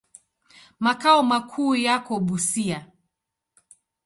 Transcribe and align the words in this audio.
Makao 0.83 1.23
makuu 1.29 1.75
yako 1.85 2.15
Busia. 2.25 2.79